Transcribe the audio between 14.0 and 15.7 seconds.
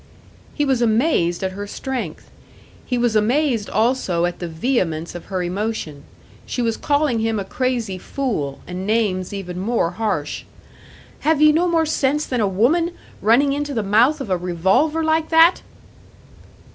of a revolver like that!"